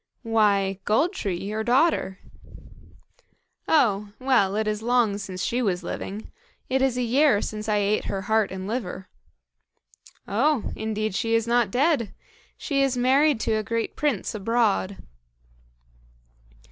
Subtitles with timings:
[0.23, 2.17] "Why, Gold tree, your daughter."
[3.67, 4.13] "Oh!
[4.17, 6.31] well, it is long since she was living.
[6.69, 9.09] It is a year since I ate her heart and liver."
[10.27, 10.73] "Oh!
[10.75, 12.15] indeed she is not dead.
[12.57, 14.97] She is married to a great prince abroad."